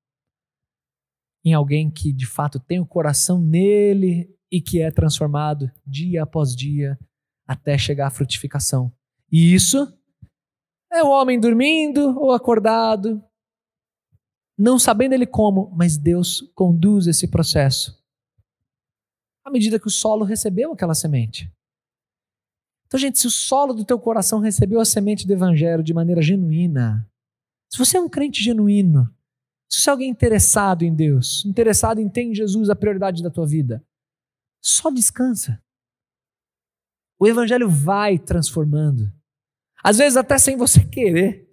[1.42, 6.54] em alguém que de fato tem o coração nele e que é transformado dia após
[6.54, 6.98] dia
[7.46, 8.92] até chegar à frutificação.
[9.32, 9.92] E isso
[10.92, 13.22] é o homem dormindo ou acordado,
[14.56, 18.02] não sabendo ele como, mas Deus conduz esse processo.
[19.44, 21.52] À medida que o solo recebeu aquela semente.
[22.94, 26.22] Então, gente, se o solo do teu coração recebeu a semente do evangelho de maneira
[26.22, 27.04] genuína,
[27.68, 29.12] se você é um crente genuíno,
[29.68, 33.32] se você é alguém interessado em Deus, interessado em ter em Jesus a prioridade da
[33.32, 33.84] tua vida,
[34.62, 35.60] só descansa.
[37.18, 39.12] O evangelho vai transformando.
[39.82, 41.50] Às vezes até sem você querer.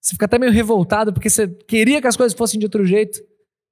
[0.00, 3.20] Você fica até meio revoltado porque você queria que as coisas fossem de outro jeito,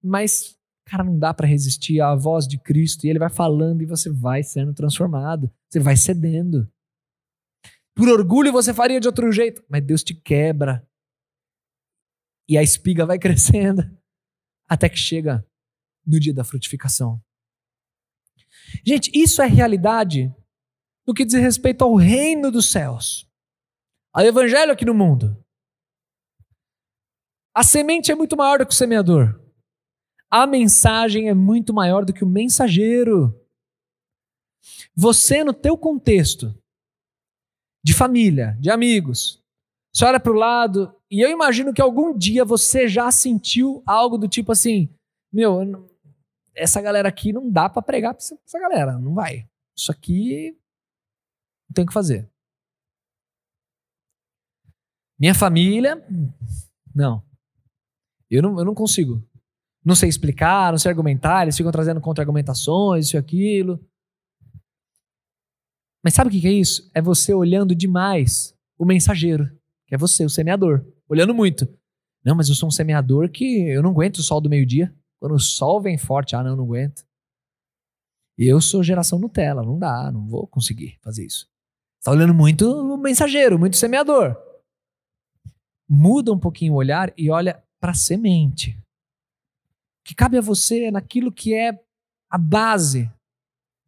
[0.02, 0.55] mas
[0.86, 4.08] cara, não dá para resistir à voz de Cristo e ele vai falando e você
[4.08, 6.70] vai sendo transformado, você vai cedendo.
[7.94, 10.86] Por orgulho você faria de outro jeito, mas Deus te quebra
[12.48, 13.82] e a espiga vai crescendo
[14.68, 15.44] até que chega
[16.06, 17.20] no dia da frutificação.
[18.84, 20.32] Gente, isso é realidade
[21.06, 23.28] no que diz respeito ao reino dos céus,
[24.12, 25.36] ao evangelho aqui no mundo.
[27.54, 29.45] A semente é muito maior do que o semeador.
[30.30, 33.38] A mensagem é muito maior do que o mensageiro.
[34.94, 36.54] Você, no teu contexto
[37.84, 39.42] de família, de amigos,
[39.92, 44.18] você olha para o lado e eu imagino que algum dia você já sentiu algo
[44.18, 44.92] do tipo assim:
[45.32, 45.88] meu,
[46.54, 49.48] essa galera aqui não dá para pregar para essa galera, não vai.
[49.76, 50.56] Isso aqui
[51.68, 52.28] não tem o que fazer.
[55.18, 56.04] Minha família,
[56.94, 57.22] não.
[58.30, 59.22] Eu não, eu não consigo.
[59.86, 63.80] Não sei explicar, não sei argumentar, eles ficam trazendo contra-argumentações, isso e aquilo.
[66.04, 66.90] Mas sabe o que é isso?
[66.92, 71.68] É você olhando demais o mensageiro que é você, o semeador, olhando muito.
[72.24, 74.92] Não, mas eu sou um semeador que eu não aguento o sol do meio-dia.
[75.20, 77.06] Quando o sol vem forte, ah, não, não aguento.
[78.36, 81.48] Eu sou geração Nutella, não dá, não vou conseguir fazer isso.
[81.98, 84.36] Está olhando muito o mensageiro, muito semeador.
[85.88, 88.78] Muda um pouquinho o olhar e olha para a semente.
[90.06, 91.84] Que cabe a você naquilo que é
[92.30, 93.12] a base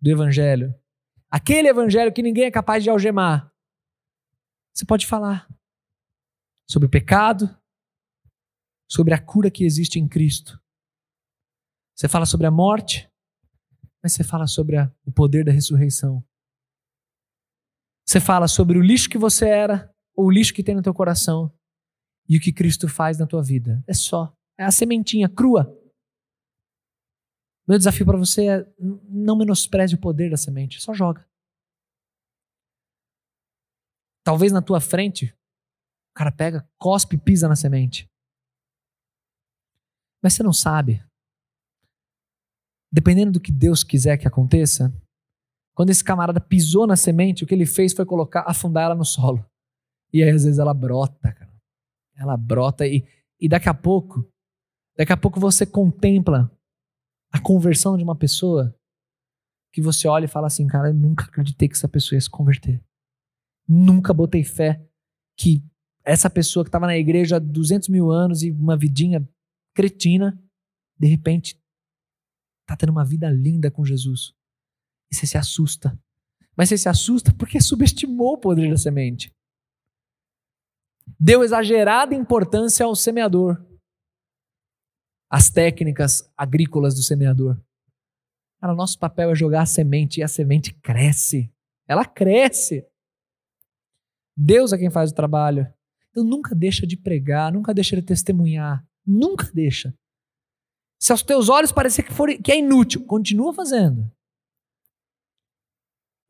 [0.01, 0.75] do evangelho.
[1.31, 3.55] Aquele evangelho que ninguém é capaz de algemar.
[4.75, 5.49] Você pode falar
[6.67, 7.49] sobre o pecado,
[8.91, 10.61] sobre a cura que existe em Cristo.
[11.95, 13.09] Você fala sobre a morte,
[14.03, 16.25] mas você fala sobre a, o poder da ressurreição.
[18.05, 20.95] Você fala sobre o lixo que você era, ou o lixo que tem no teu
[20.95, 21.55] coração,
[22.29, 23.85] e o que Cristo faz na tua vida.
[23.87, 24.35] É só.
[24.59, 25.73] É a sementinha crua.
[27.69, 28.73] Meu desafio para você é
[29.09, 31.29] não menospreze o poder da semente, só joga.
[34.25, 35.35] Talvez na tua frente
[36.19, 38.11] cara pega, cospe e pisa na semente.
[40.21, 41.01] Mas você não sabe.
[42.93, 44.93] Dependendo do que Deus quiser que aconteça,
[45.75, 49.05] Quando esse camarada pisou na semente, o que ele fez foi colocar, afundar ela no
[49.05, 49.49] solo.
[50.13, 51.55] E aí, às vezes, ela brota, cara.
[52.17, 53.07] Ela brota e,
[53.39, 54.29] e daqui a pouco,
[54.97, 56.51] daqui a pouco você contempla
[57.31, 58.75] a conversão de uma pessoa
[59.73, 62.31] que você olha e fala assim, cara, eu nunca acreditei que essa pessoa ia se
[62.31, 62.83] converter.
[63.67, 64.83] Nunca botei fé
[65.37, 65.63] que
[66.05, 69.29] essa pessoa que estava na igreja há 200 mil anos e uma vidinha
[69.75, 70.43] cretina,
[70.99, 71.63] de repente,
[72.67, 74.35] tá tendo uma vida linda com Jesus.
[75.11, 75.99] E você se assusta.
[76.57, 79.33] Mas você se assusta porque subestimou o poder da semente.
[81.21, 83.63] Deu exagerada importância ao semeador.
[85.31, 87.61] As técnicas agrícolas do semeador.
[88.61, 91.53] Cara, nosso papel é jogar a semente e a semente cresce.
[91.87, 92.87] Ela cresce.
[94.37, 95.73] Deus é quem faz o trabalho.
[96.11, 98.85] Então nunca deixa de pregar, nunca deixa de testemunhar.
[99.07, 99.95] Nunca deixa.
[101.01, 104.11] Se aos teus olhos parecer que, for, que é inútil, continua fazendo.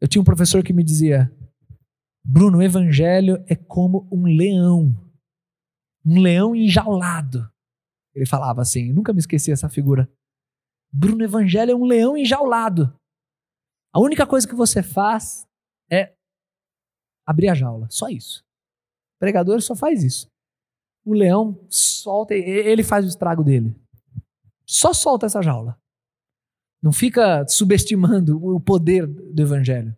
[0.00, 1.32] Eu tinha um professor que me dizia:
[2.22, 4.94] Bruno, o evangelho é como um leão.
[6.04, 7.50] Um leão enjaulado.
[8.18, 10.10] Ele falava assim, nunca me esqueci essa figura.
[10.92, 12.92] Bruno, evangelho é um leão enjaulado.
[13.94, 15.46] A única coisa que você faz
[15.90, 16.12] é
[17.24, 17.86] abrir a jaula.
[17.90, 18.40] Só isso.
[19.16, 20.26] O pregador só faz isso.
[21.04, 23.74] O leão solta, ele faz o estrago dele.
[24.66, 25.78] Só solta essa jaula.
[26.82, 29.96] Não fica subestimando o poder do evangelho.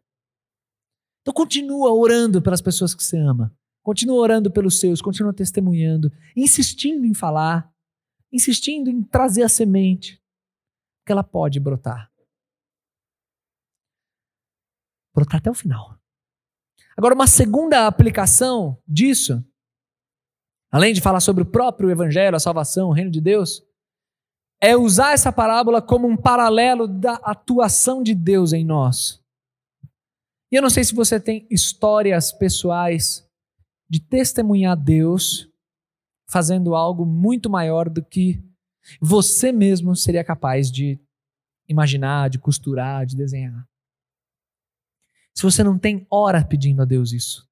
[1.23, 3.55] Então continua orando pelas pessoas que você ama.
[3.83, 7.71] Continua orando pelos seus, continua testemunhando, insistindo em falar,
[8.33, 10.23] insistindo em trazer a semente,
[11.05, 12.11] que ela pode brotar.
[15.15, 15.99] Brotar até o final.
[16.97, 19.45] Agora, uma segunda aplicação disso,
[20.71, 23.63] além de falar sobre o próprio Evangelho, a salvação, o reino de Deus,
[24.61, 29.21] é usar essa parábola como um paralelo da atuação de Deus em nós.
[30.53, 33.27] E eu não sei se você tem histórias pessoais
[33.89, 35.50] de testemunhar Deus
[36.31, 38.43] fazendo algo muito maior do que
[39.01, 40.99] você mesmo seria capaz de
[41.69, 43.69] imaginar, de costurar, de desenhar.
[45.35, 47.49] Se você não tem hora pedindo a Deus isso,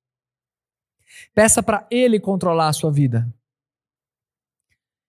[1.35, 3.33] peça para Ele controlar a sua vida.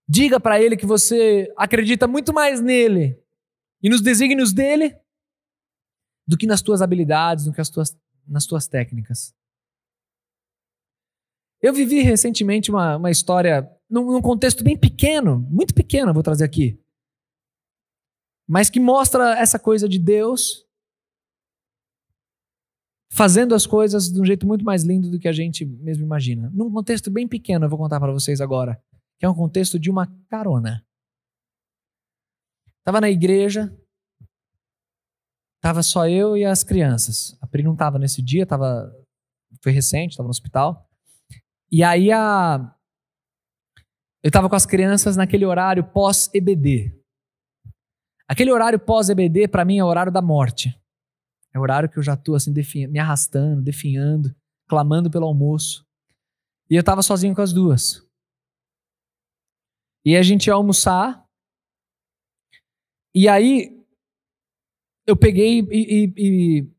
[0.07, 3.21] Diga para Ele que você acredita muito mais nele
[3.81, 4.97] e nos desígnios dele
[6.27, 9.33] do que nas tuas habilidades, do que nas tuas, nas tuas técnicas.
[11.61, 16.45] Eu vivi recentemente uma, uma história num, num contexto bem pequeno, muito pequeno, vou trazer
[16.45, 16.79] aqui,
[18.47, 20.65] mas que mostra essa coisa de Deus
[23.11, 26.49] fazendo as coisas de um jeito muito mais lindo do que a gente mesmo imagina.
[26.53, 28.81] Num contexto bem pequeno, eu vou contar para vocês agora,
[29.19, 30.83] que é um contexto de uma carona.
[32.79, 33.71] Estava na igreja,
[35.61, 37.37] tava só eu e as crianças.
[37.41, 38.91] A Pri não estava nesse dia, tava,
[39.61, 40.88] foi recente, estava no hospital.
[41.71, 42.75] E aí a,
[44.21, 46.93] eu estava com as crianças naquele horário pós-EBD.
[48.27, 50.77] Aquele horário pós-EBD, para mim, é o horário da morte.
[51.53, 52.53] É o horário que eu já estou assim,
[52.87, 54.35] me arrastando, definhando,
[54.67, 55.87] clamando pelo almoço.
[56.69, 58.05] E eu estava sozinho com as duas.
[60.05, 61.25] E a gente ia almoçar.
[63.15, 63.83] E aí,
[65.07, 66.71] eu peguei e, e, e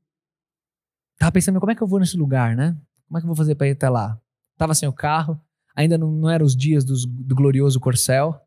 [1.19, 2.81] tava pensando, como é que eu vou nesse lugar, né?
[3.09, 4.21] Como é que eu vou fazer para ir até lá?
[4.61, 5.41] Tava sem o carro,
[5.75, 8.39] ainda não, não eram os dias dos, do glorioso Corcel.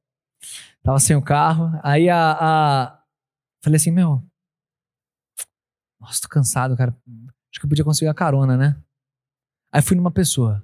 [0.83, 1.71] Tava sem o carro.
[1.81, 3.03] Aí a, a
[3.63, 4.23] falei assim, meu,
[5.99, 6.95] nossa, tô cansado, cara.
[7.51, 8.79] Acho que eu podia conseguir a carona, né?
[9.71, 10.63] Aí fui numa pessoa.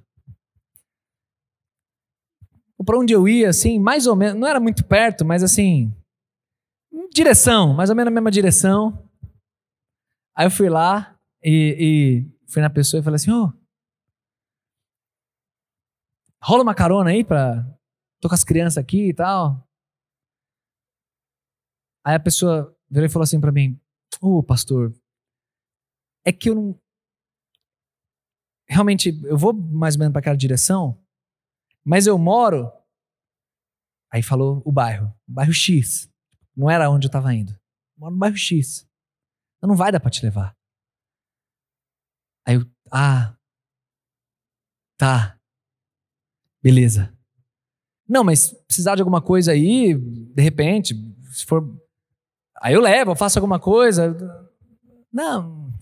[2.86, 5.92] Para onde eu ia, assim, mais ou menos, não era muito perto, mas assim,
[7.12, 9.04] direção, mais ou menos a mesma direção.
[10.32, 13.59] Aí eu fui lá e, e fui na pessoa e falei assim: Ô, oh,
[16.42, 17.64] rola uma carona aí pra.
[18.20, 19.66] Tô com as crianças aqui e tal.
[22.04, 23.80] Aí a pessoa virou e falou assim para mim:
[24.20, 24.92] Ô, oh, pastor,
[26.24, 26.80] é que eu não.
[28.68, 31.02] Realmente, eu vou mais ou menos para aquela direção,
[31.84, 32.70] mas eu moro.
[34.12, 36.10] Aí falou o bairro, bairro X.
[36.56, 37.52] Não era onde eu estava indo.
[37.52, 38.88] Eu moro no bairro X.
[39.56, 40.56] Então não vai dar para te levar.
[42.46, 42.62] Aí eu,
[42.92, 43.36] ah,
[44.98, 45.39] tá,
[46.62, 47.12] beleza.
[48.08, 50.94] Não, mas precisar de alguma coisa aí, de repente,
[51.32, 51.64] se for.
[52.60, 54.16] Aí eu levo, eu faço alguma coisa.
[55.12, 55.72] Não,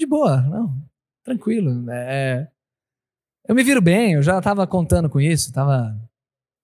[0.00, 0.82] de boa, não,
[1.22, 1.88] tranquilo.
[1.90, 2.50] É,
[3.46, 5.94] eu me viro bem, eu já estava contando com isso, tava.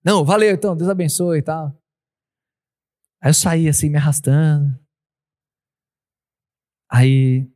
[0.04, 1.76] Não, valeu então, Deus abençoe e tal.
[3.20, 4.78] Aí eu saí assim, me arrastando.
[6.90, 7.50] Aí.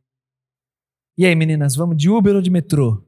[1.17, 3.05] E aí, meninas, vamos de Uber ou de metrô?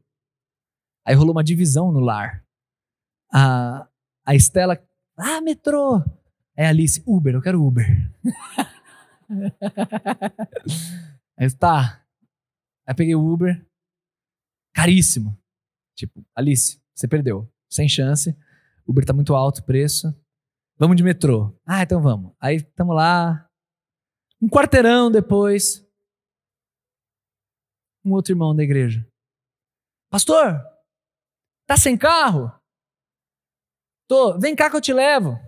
[1.06, 2.45] Aí rolou uma divisão no lar.
[3.32, 3.88] A,
[4.26, 4.82] a Estela,
[5.18, 5.97] ah, metrô.
[6.58, 7.86] A Alice, Uber, eu quero Uber.
[11.38, 12.04] aí tá.
[12.86, 13.66] Aí peguei o Uber,
[14.74, 15.38] caríssimo.
[15.95, 17.49] Tipo, Alice, você perdeu.
[17.70, 18.38] Sem chance.
[18.88, 20.14] Uber tá muito alto o preço.
[20.78, 21.58] Vamos de metrô.
[21.66, 22.34] Ah, então vamos.
[22.39, 23.49] Aí estamos lá.
[24.41, 25.86] Um quarteirão depois.
[28.06, 29.08] Um outro irmão da igreja.
[30.10, 30.62] Pastor,
[31.66, 32.51] tá sem carro?
[34.07, 35.39] Tô, vem cá que eu te levo.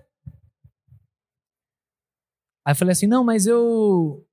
[2.65, 4.25] Aí eu falei assim: não, mas eu.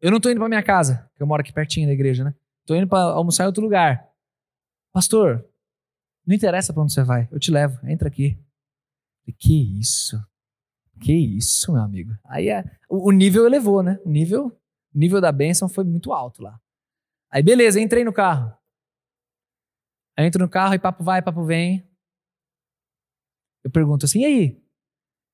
[0.00, 2.34] Eu não tô indo pra minha casa, que eu moro aqui pertinho da igreja, né?
[2.66, 4.08] Tô indo pra almoçar em outro lugar.
[4.92, 5.48] Pastor,
[6.26, 8.38] não interessa pra onde você vai, eu te levo, entra aqui.
[9.38, 10.22] Que isso?
[11.00, 12.12] Que isso, meu amigo?
[12.24, 12.48] Aí
[12.88, 13.98] o, o nível elevou, né?
[14.04, 14.46] O nível,
[14.94, 16.60] o nível da bênção foi muito alto lá.
[17.30, 18.54] Aí beleza, entrei no carro.
[20.16, 21.88] Aí entro no carro e papo vai, papo vem.
[23.64, 24.64] Eu pergunto assim, e aí?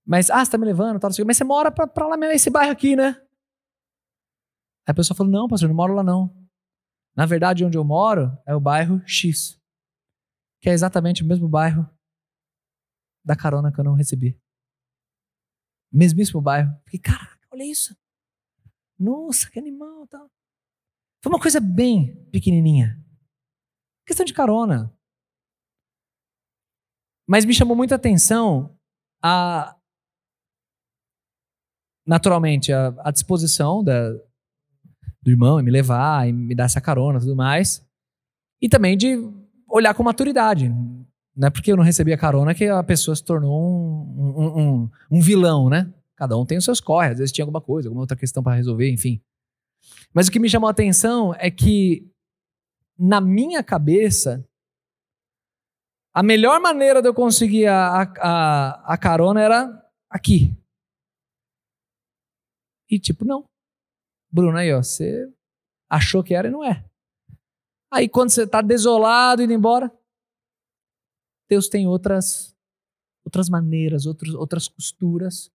[0.07, 2.51] Mas, ah, você tá me levando, tal, mas você mora pra, pra lá mesmo, esse
[2.51, 3.11] bairro aqui, né?
[4.87, 6.35] Aí a pessoa falou, não, pastor, não moro lá não.
[7.17, 9.61] Na verdade, onde eu moro é o bairro X,
[10.61, 11.89] que é exatamente o mesmo bairro
[13.25, 14.41] da carona que eu não recebi.
[15.93, 16.73] Mesmíssimo bairro.
[16.85, 17.97] Fiquei, caraca, olha isso.
[18.99, 20.31] Nossa, que animal, tal.
[21.23, 23.05] Foi uma coisa bem pequenininha.
[24.11, 24.93] Questão de carona.
[27.29, 28.77] Mas me chamou muita atenção
[29.23, 29.77] a
[32.05, 34.11] naturalmente a, a disposição da,
[35.23, 37.89] do irmão em me levar, e me dar essa carona e tudo mais.
[38.61, 39.17] E também de
[39.69, 40.69] olhar com maturidade.
[41.37, 44.61] Não é porque eu não recebi a carona que a pessoa se tornou um, um,
[44.61, 45.89] um, um vilão, né?
[46.17, 48.57] Cada um tem os seus corres, às vezes tinha alguma coisa, alguma outra questão para
[48.57, 49.23] resolver, enfim.
[50.13, 52.10] Mas o que me chamou a atenção é que,
[53.01, 54.47] na minha cabeça,
[56.13, 60.55] a melhor maneira de eu conseguir a, a, a carona era aqui.
[62.91, 63.49] E tipo, não.
[64.31, 65.33] Bruno, aí, ó, você
[65.89, 66.85] achou que era e não é.
[67.91, 69.91] Aí quando você está desolado, indo embora,
[71.49, 72.55] Deus tem outras
[73.25, 75.51] outras maneiras, outros, outras costuras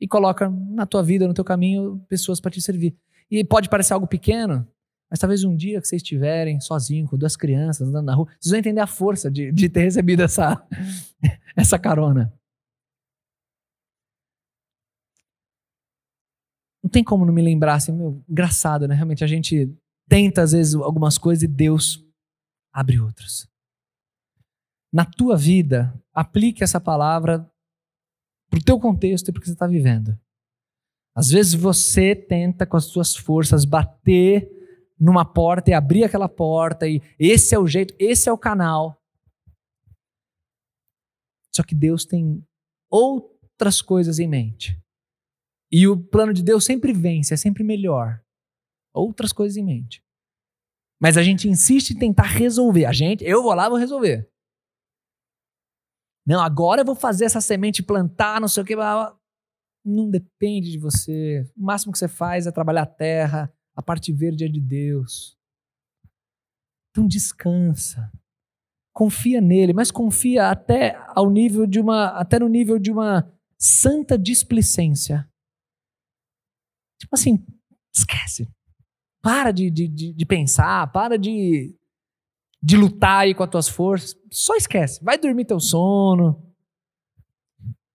[0.00, 2.96] e coloca na tua vida, no teu caminho, pessoas para te servir.
[3.30, 4.66] E pode parecer algo pequeno,
[5.10, 8.50] mas talvez um dia que vocês estiverem sozinhos, com duas crianças andando na rua, vocês
[8.50, 10.64] vão entender a força de, de ter recebido essa,
[11.56, 12.32] essa carona.
[16.82, 18.94] Não tem como não me lembrar, assim, meu, engraçado, né?
[18.94, 19.76] Realmente a gente
[20.08, 22.06] tenta às vezes algumas coisas e Deus
[22.72, 23.48] abre outras.
[24.92, 27.50] Na tua vida, aplique essa palavra
[28.48, 30.18] para o teu contexto e para o que você está vivendo.
[31.14, 34.59] Às vezes você tenta com as suas forças bater
[35.00, 39.00] numa porta e abrir aquela porta e esse é o jeito, esse é o canal.
[41.54, 42.46] Só que Deus tem
[42.90, 44.78] outras coisas em mente.
[45.72, 48.22] E o plano de Deus sempre vence, é sempre melhor.
[48.92, 50.04] Outras coisas em mente.
[51.00, 52.84] Mas a gente insiste em tentar resolver.
[52.84, 54.28] A gente, eu vou lá, vou resolver.
[56.26, 58.76] Não, agora eu vou fazer essa semente plantar, não sei o que.
[59.84, 61.50] Não depende de você.
[61.56, 63.52] O máximo que você faz é trabalhar a terra.
[63.80, 65.38] A parte verde é de Deus.
[66.90, 68.12] Então descansa.
[68.92, 74.18] Confia nele, mas confia até ao nível de uma, até no nível de uma santa
[74.18, 75.26] displicência.
[77.00, 77.42] Tipo assim,
[77.90, 78.46] esquece.
[79.22, 81.74] Para de, de, de, pensar, para de,
[82.62, 84.14] de lutar aí com as tuas forças.
[84.30, 85.02] Só esquece.
[85.02, 86.54] Vai dormir teu sono.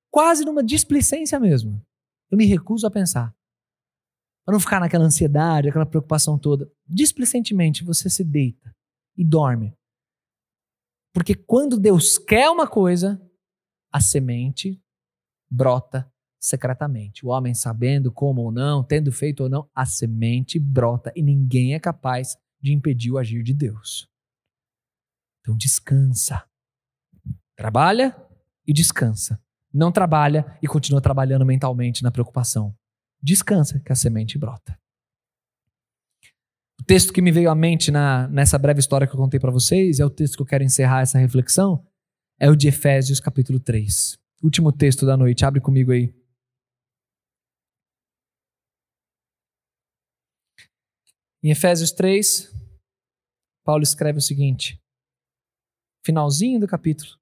[0.10, 1.80] Quase numa displicência mesmo.
[2.32, 3.35] Eu me recuso a pensar.
[4.46, 6.72] Para não ficar naquela ansiedade, aquela preocupação toda.
[6.88, 8.74] Displicentemente você se deita
[9.18, 9.76] e dorme.
[11.12, 13.20] Porque quando Deus quer uma coisa,
[13.92, 14.80] a semente
[15.50, 17.26] brota secretamente.
[17.26, 21.74] O homem sabendo como ou não, tendo feito ou não, a semente brota e ninguém
[21.74, 24.08] é capaz de impedir o agir de Deus.
[25.40, 26.46] Então descansa.
[27.56, 28.16] Trabalha
[28.68, 29.42] e descansa.
[29.74, 32.76] Não trabalha e continua trabalhando mentalmente na preocupação.
[33.26, 34.80] Descansa que a semente brota.
[36.80, 39.50] O texto que me veio à mente na, nessa breve história que eu contei para
[39.52, 41.84] vocês, é o texto que eu quero encerrar essa reflexão,
[42.40, 44.16] é o de Efésios capítulo 3.
[44.44, 46.14] Último texto da noite, abre comigo aí.
[51.42, 52.54] Em Efésios 3,
[53.64, 54.80] Paulo escreve o seguinte:
[56.06, 57.18] finalzinho do capítulo.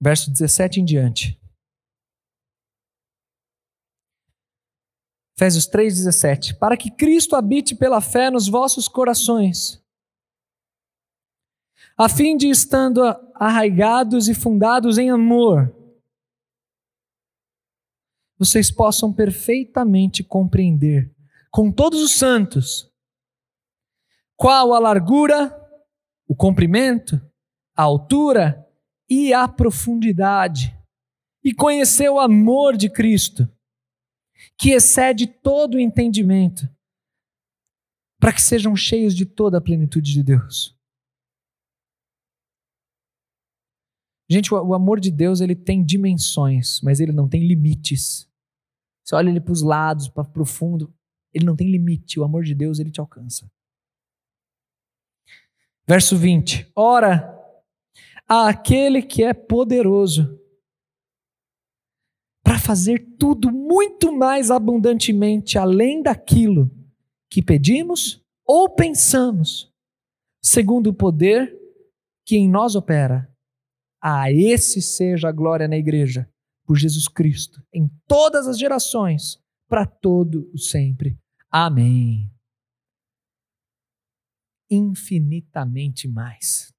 [0.00, 1.38] Verso 17 em diante.
[5.36, 6.58] Efésios 3,17.
[6.58, 9.82] Para que Cristo habite pela fé nos vossos corações,
[11.96, 13.02] a fim de estando
[13.34, 15.74] arraigados e fundados em amor,
[18.38, 21.14] vocês possam perfeitamente compreender
[21.50, 22.90] com todos os santos
[24.36, 25.54] qual a largura,
[26.26, 27.20] o comprimento,
[27.76, 28.66] a altura
[29.10, 30.72] e a profundidade,
[31.42, 33.50] e conhecer o amor de Cristo,
[34.56, 36.68] que excede todo o entendimento,
[38.20, 40.78] para que sejam cheios de toda a plenitude de Deus.
[44.30, 48.30] Gente, o amor de Deus ele tem dimensões, mas ele não tem limites.
[49.02, 50.94] Você olha ele para os lados, para o fundo,
[51.34, 52.20] ele não tem limite.
[52.20, 53.50] O amor de Deus ele te alcança.
[55.84, 57.39] Verso 20: Ora,
[58.30, 60.38] àquele que é poderoso
[62.44, 66.70] para fazer tudo muito mais abundantemente além daquilo
[67.28, 69.72] que pedimos ou pensamos,
[70.40, 71.58] segundo o poder
[72.24, 73.28] que em nós opera.
[74.02, 76.28] A esse seja a glória na igreja,
[76.64, 81.18] por Jesus Cristo, em todas as gerações, para todo o sempre.
[81.50, 82.32] Amém.
[84.70, 86.72] Infinitamente mais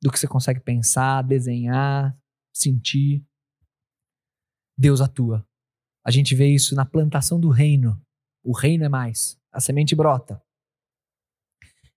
[0.00, 2.16] do que você consegue pensar, desenhar,
[2.52, 3.24] sentir.
[4.76, 5.46] Deus atua.
[6.04, 8.00] A gente vê isso na plantação do reino.
[8.42, 9.38] O reino é mais.
[9.52, 10.42] A semente brota.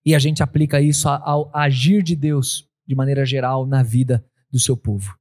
[0.04, 4.58] E a gente aplica isso ao agir de Deus de maneira geral na vida do
[4.58, 5.16] seu povo.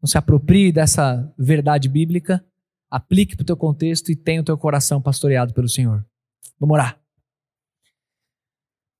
[0.00, 2.44] Não se aproprie dessa verdade bíblica,
[2.90, 6.06] aplique para o teu contexto e tenha o teu coração pastoreado pelo Senhor.
[6.58, 7.00] Vamos orar.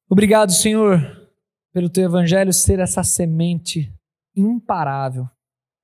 [0.08, 1.19] Obrigado, Senhor,
[1.72, 3.92] pelo teu evangelho ser essa semente
[4.34, 5.28] imparável.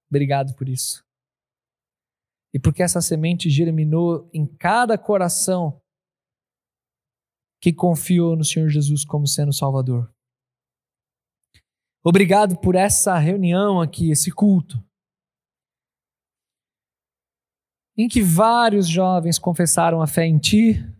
[0.08, 1.04] Obrigado por isso.
[2.52, 5.80] E porque essa semente germinou em cada coração
[7.60, 10.12] que confiou no Senhor Jesus como sendo Salvador.
[12.04, 14.82] Obrigado por essa reunião aqui, esse culto,
[17.96, 20.95] em que vários jovens confessaram a fé em Ti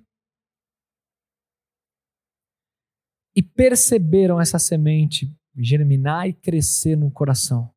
[3.37, 7.71] e perceberam essa semente germinar e crescer no coração.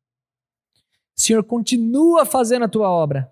[1.14, 3.30] Senhor, continua fazendo a tua obra.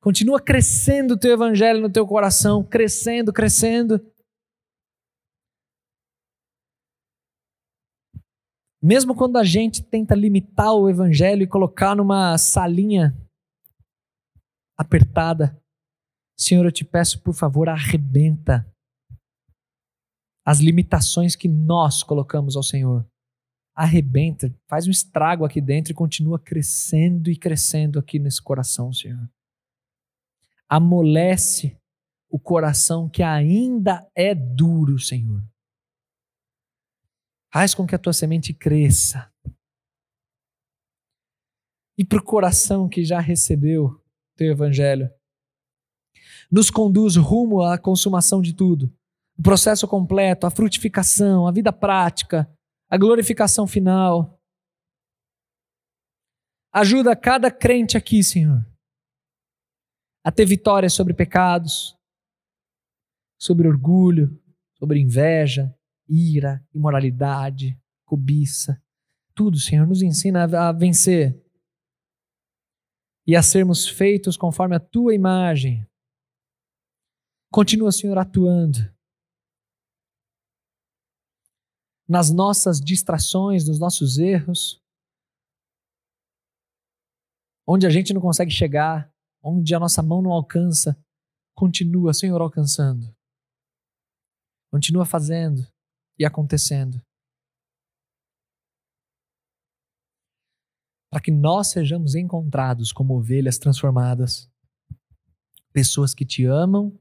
[0.00, 4.04] Continua crescendo o teu evangelho no teu coração, crescendo, crescendo.
[8.82, 13.16] Mesmo quando a gente tenta limitar o evangelho e colocar numa salinha
[14.76, 15.60] apertada,
[16.36, 18.66] Senhor, eu te peço, por favor, arrebenta
[20.46, 23.04] as limitações que nós colocamos ao Senhor.
[23.74, 29.28] Arrebenta, faz um estrago aqui dentro e continua crescendo e crescendo aqui nesse coração, Senhor.
[30.68, 31.76] Amolece
[32.30, 35.42] o coração que ainda é duro, Senhor.
[37.52, 39.30] Faz com que a tua semente cresça.
[41.98, 44.00] E para o coração que já recebeu
[44.36, 45.10] teu evangelho,
[46.50, 48.95] nos conduz rumo à consumação de tudo
[49.38, 52.50] o processo completo, a frutificação, a vida prática,
[52.88, 54.40] a glorificação final.
[56.72, 58.66] Ajuda cada crente aqui, Senhor,
[60.24, 61.96] a ter vitória sobre pecados,
[63.38, 64.42] sobre orgulho,
[64.78, 65.74] sobre inveja,
[66.08, 68.82] ira, imoralidade, cobiça.
[69.34, 71.42] Tudo, Senhor, nos ensina a vencer
[73.26, 75.86] e a sermos feitos conforme a tua imagem.
[77.50, 78.95] Continua, Senhor, atuando
[82.08, 84.80] nas nossas distrações, nos nossos erros,
[87.66, 90.96] onde a gente não consegue chegar, onde a nossa mão não alcança,
[91.54, 93.14] continua, Senhor, alcançando.
[94.70, 95.66] Continua fazendo
[96.18, 97.00] e acontecendo.
[101.10, 104.50] Para que nós sejamos encontrados como ovelhas transformadas,
[105.72, 106.98] pessoas que te amam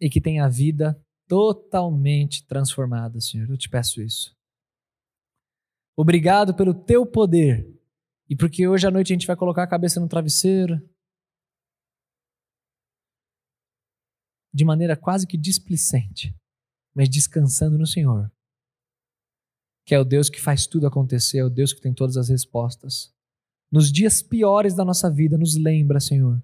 [0.00, 3.48] e que têm a vida totalmente transformada, Senhor.
[3.48, 4.36] Eu te peço isso.
[5.96, 7.68] Obrigado pelo teu poder
[8.28, 10.80] e porque hoje à noite a gente vai colocar a cabeça no travesseiro
[14.52, 16.34] de maneira quase que displicente,
[16.94, 18.30] mas descansando no Senhor,
[19.84, 22.28] que é o Deus que faz tudo acontecer, é o Deus que tem todas as
[22.28, 23.12] respostas.
[23.70, 26.40] Nos dias piores da nossa vida, nos lembra, Senhor,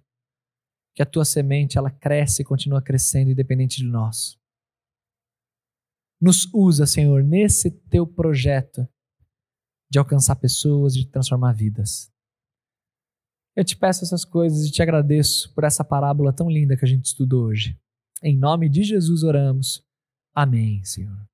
[0.94, 4.39] que a tua semente ela cresce e continua crescendo independente de nós.
[6.20, 8.86] Nos usa, Senhor, nesse teu projeto
[9.90, 12.12] de alcançar pessoas, de transformar vidas.
[13.56, 16.88] Eu te peço essas coisas e te agradeço por essa parábola tão linda que a
[16.88, 17.76] gente estudou hoje.
[18.22, 19.82] Em nome de Jesus oramos.
[20.34, 21.29] Amém, Senhor.